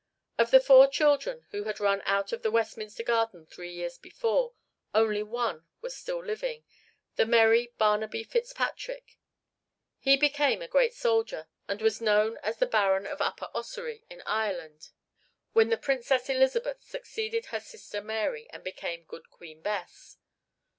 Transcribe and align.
Of 0.39 0.49
the 0.49 0.59
four 0.59 0.87
children 0.87 1.45
who 1.51 1.65
had 1.65 1.79
run 1.79 2.01
out 2.05 2.31
of 2.33 2.41
the 2.41 2.49
Westminster 2.49 3.03
garden 3.03 3.45
three 3.45 3.71
years 3.71 3.99
before 3.99 4.55
only 4.95 5.21
one 5.21 5.67
was 5.79 5.95
still 5.95 6.25
living, 6.25 6.63
the 7.17 7.25
merry 7.27 7.75
Barnaby 7.77 8.23
Fitzpatrick. 8.23 9.19
He 9.99 10.17
became 10.17 10.59
a 10.59 10.67
great 10.67 10.95
soldier, 10.95 11.49
and 11.67 11.83
was 11.83 12.01
known 12.01 12.37
as 12.41 12.57
the 12.57 12.65
Baron 12.65 13.05
of 13.05 13.21
Upper 13.21 13.51
Ossory 13.53 14.03
in 14.09 14.23
Ireland 14.25 14.89
when 15.53 15.69
the 15.69 15.77
Princess 15.77 16.29
Elizabeth 16.29 16.81
succeeded 16.81 17.45
her 17.53 17.59
sister 17.59 18.01
Mary 18.01 18.49
and 18.49 18.63
became 18.63 19.03
"Good 19.03 19.29
Queen 19.29 19.61
Bess." 19.61 20.17